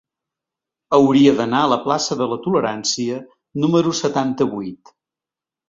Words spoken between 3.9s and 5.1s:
setanta-vuit.